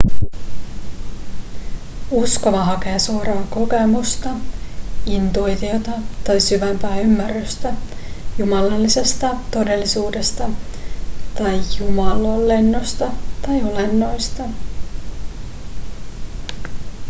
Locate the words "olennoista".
13.63-14.43